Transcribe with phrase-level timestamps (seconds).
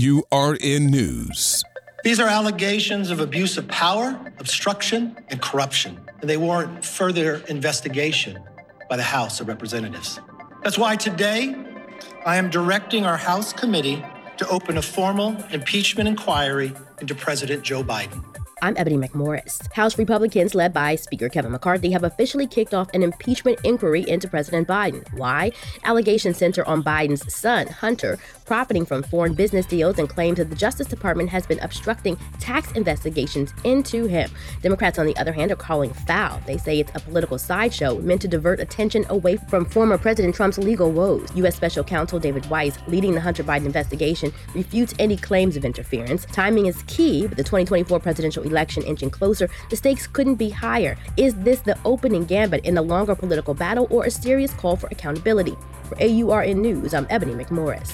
[0.00, 1.62] AURN News.
[2.04, 8.42] These are allegations of abuse of power, obstruction, and corruption, and they warrant further investigation
[8.88, 10.18] by the House of Representatives.
[10.62, 11.54] That's why today
[12.24, 14.02] I am directing our House committee
[14.38, 16.72] to open a formal impeachment inquiry
[17.02, 18.24] into President Joe Biden.
[18.62, 19.72] I'm Ebony McMorris.
[19.72, 24.28] House Republicans, led by Speaker Kevin McCarthy, have officially kicked off an impeachment inquiry into
[24.28, 25.10] President Biden.
[25.14, 25.52] Why?
[25.84, 30.56] Allegations center on Biden's son, Hunter, profiting from foreign business deals and claims that the
[30.56, 34.30] Justice Department has been obstructing tax investigations into him.
[34.60, 36.38] Democrats, on the other hand, are calling foul.
[36.46, 40.58] They say it's a political sideshow meant to divert attention away from former President Trump's
[40.58, 41.34] legal woes.
[41.34, 41.56] U.S.
[41.56, 46.26] Special Counsel David Weiss, leading the Hunter Biden investigation, refutes any claims of interference.
[46.26, 50.96] Timing is key, with the 2024 presidential election inching closer, the stakes couldn't be higher.
[51.16, 54.88] Is this the opening gambit in a longer political battle or a serious call for
[54.90, 55.56] accountability?
[55.88, 57.92] For AURN News, I'm Ebony McMorris.